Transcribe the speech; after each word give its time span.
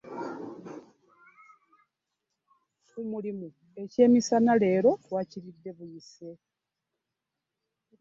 Ku 2.87 2.99
mulimu 3.09 3.47
ekyemisana 3.83 4.51
leero 4.61 4.91
twakiridde 5.03 5.69
buyise. 5.77 6.29